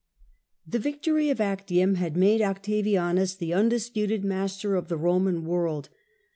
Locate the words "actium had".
1.39-2.17